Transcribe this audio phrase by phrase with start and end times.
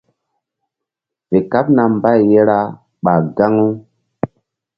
[1.27, 2.59] Fe kaɓna mbay ye ra
[3.03, 3.67] ɓah gaŋu.